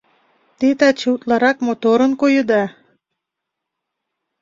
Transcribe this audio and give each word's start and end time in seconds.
—Те 0.59 0.67
таче 0.79 1.07
утларак 1.13 1.57
моторын 1.65 2.11
койыда! 2.21 2.63